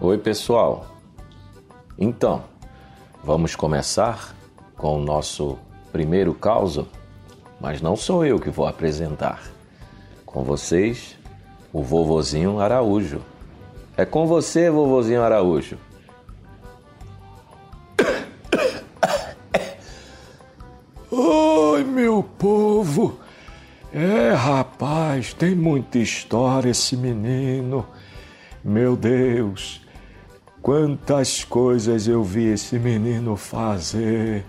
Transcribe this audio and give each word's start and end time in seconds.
Oi, 0.00 0.18
pessoal. 0.18 0.86
Então, 1.96 2.42
vamos 3.22 3.54
começar 3.54 4.34
com 4.76 4.98
o 4.98 5.00
nosso 5.00 5.56
primeiro 5.92 6.34
caso, 6.34 6.88
mas 7.60 7.80
não 7.80 7.94
sou 7.94 8.26
eu 8.26 8.40
que 8.40 8.50
vou 8.50 8.66
apresentar. 8.66 9.40
Com 10.26 10.42
vocês, 10.42 11.16
o 11.72 11.80
vovozinho 11.80 12.58
Araújo. 12.58 13.20
É 13.96 14.04
com 14.04 14.26
você, 14.26 14.68
vovozinho 14.68 15.22
Araújo. 15.22 15.78
Oi, 21.08 21.84
meu 21.84 22.24
povo. 22.36 23.20
É, 23.92 24.32
rapaz, 24.32 25.32
tem 25.32 25.54
muita 25.54 25.98
história 25.98 26.70
esse 26.70 26.96
menino. 26.96 27.86
Meu 28.64 28.96
Deus, 28.96 29.83
quantas 30.64 31.44
coisas 31.44 32.08
eu 32.08 32.24
vi 32.24 32.46
esse 32.46 32.78
menino 32.78 33.36
fazer. 33.36 34.42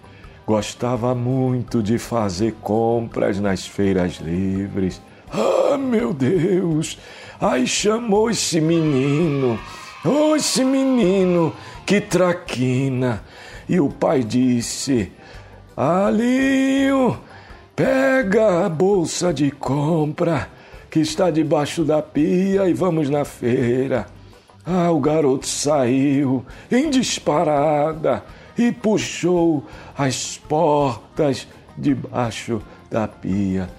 gostava 0.45 1.13
muito 1.13 1.83
de 1.83 1.97
fazer 1.97 2.53
compras 2.61 3.41
nas 3.41 3.67
feiras 3.67 4.21
livres. 4.21 5.01
Ah, 5.29 5.77
meu 5.77 6.13
Deus! 6.13 6.97
Aí 7.41 7.67
chamou 7.67 8.29
esse 8.29 8.61
menino, 8.61 9.59
oh, 10.07 10.35
esse 10.35 10.63
menino, 10.63 11.53
que 11.85 12.01
traquina. 12.01 13.23
E 13.67 13.79
o 13.79 13.89
pai 13.89 14.23
disse: 14.23 15.11
Alinho, 15.75 17.19
pega 17.75 18.65
a 18.65 18.69
bolsa 18.69 19.33
de 19.33 19.51
compra 19.51 20.49
que 20.89 20.99
está 20.99 21.29
debaixo 21.29 21.83
da 21.83 22.01
pia 22.01 22.67
e 22.67 22.73
vamos 22.73 23.09
na 23.09 23.25
feira. 23.25 24.07
Ah, 24.65 24.91
o 24.91 24.99
garoto 24.99 25.47
saiu 25.47 26.45
em 26.71 26.89
disparada 26.89 28.23
e 28.57 28.71
puxou 28.71 29.65
as 29.97 30.37
portas 30.37 31.47
debaixo 31.77 32.61
da 32.89 33.07
pia. 33.07 33.69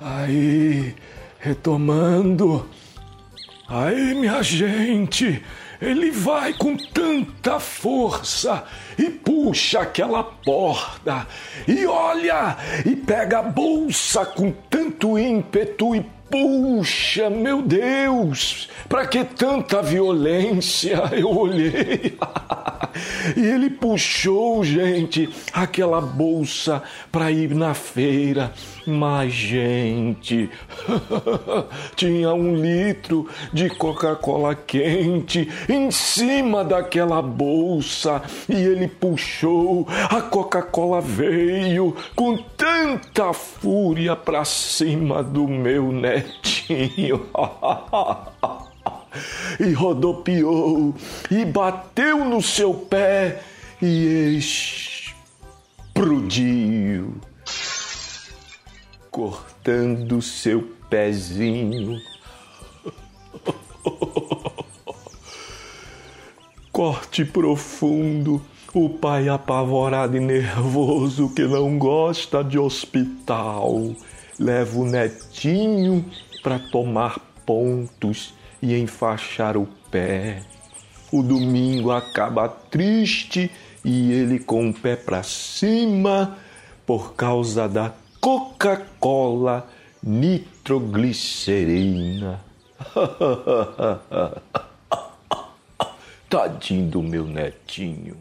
Aí, 0.00 0.94
retomando, 1.40 2.66
aí, 3.74 4.14
minha 4.14 4.40
gente, 4.40 5.42
ele 5.82 6.10
vai 6.12 6.52
com 6.52 6.76
tanta 6.76 7.58
força 7.58 8.62
e 8.96 9.10
puxa 9.10 9.80
aquela 9.80 10.22
porta 10.22 11.26
e 11.66 11.84
olha 11.84 12.56
e 12.86 12.94
pega 12.94 13.40
a 13.40 13.42
bolsa 13.42 14.24
com 14.24 14.52
tanto 14.70 15.18
ímpeto 15.18 15.94
e 15.94 16.14
Puxa, 16.30 17.30
meu 17.30 17.62
Deus, 17.62 18.68
para 18.88 19.06
que 19.06 19.22
tanta 19.22 19.80
violência? 19.80 21.02
Eu 21.14 21.28
olhei. 21.28 22.16
E 23.36 23.40
ele 23.40 23.70
puxou, 23.70 24.62
gente, 24.64 25.28
aquela 25.52 26.00
bolsa 26.00 26.82
para 27.10 27.30
ir 27.30 27.54
na 27.54 27.74
feira. 27.74 28.52
Mas, 28.86 29.32
gente, 29.32 30.50
tinha 31.96 32.34
um 32.34 32.54
litro 32.56 33.28
de 33.52 33.70
Coca-Cola 33.70 34.54
quente 34.54 35.48
em 35.68 35.90
cima 35.90 36.62
daquela 36.64 37.22
bolsa 37.22 38.22
e 38.48 38.54
ele 38.54 38.88
puxou. 38.88 39.86
A 39.88 40.20
Coca-Cola 40.20 41.00
veio 41.00 41.96
com 42.14 42.36
tanta 42.36 43.32
fúria 43.32 44.14
para 44.14 44.44
cima 44.44 45.22
do 45.22 45.48
meu 45.48 45.90
netinho. 45.90 47.26
e 49.60 49.72
rodopiou 49.72 50.94
e 51.30 51.44
bateu 51.44 52.24
no 52.24 52.42
seu 52.42 52.74
pé 52.74 53.40
e 53.80 54.36
explodiu 55.94 57.14
cortando 59.14 60.20
seu 60.20 60.62
pezinho. 60.90 62.00
Corte 66.72 67.24
profundo, 67.24 68.42
o 68.74 68.90
pai 68.90 69.28
apavorado 69.28 70.16
e 70.16 70.20
nervoso 70.20 71.32
que 71.32 71.42
não 71.42 71.78
gosta 71.78 72.42
de 72.42 72.58
hospital, 72.58 73.94
leva 74.36 74.80
o 74.80 74.84
netinho 74.84 76.04
para 76.42 76.58
tomar 76.58 77.20
pontos 77.46 78.34
e 78.64 78.80
enfaixar 78.80 79.56
o 79.58 79.68
pé. 79.90 80.42
O 81.12 81.22
domingo 81.22 81.92
acaba 81.92 82.48
triste 82.48 83.50
e 83.84 84.10
ele 84.10 84.38
com 84.38 84.70
o 84.70 84.74
pé 84.74 84.96
para 84.96 85.22
cima 85.22 86.38
por 86.86 87.12
causa 87.12 87.68
da 87.68 87.92
Coca-Cola 88.22 89.68
nitroglicerina. 90.02 92.40
Tadinho 96.30 96.90
do 96.90 97.02
meu 97.02 97.26
netinho. 97.26 98.16